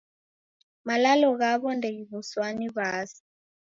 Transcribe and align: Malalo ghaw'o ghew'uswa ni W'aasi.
Malalo 0.87 1.27
ghaw'o 1.39 1.71
ghew'uswa 1.81 2.47
ni 2.57 2.67
W'aasi. 2.75 3.21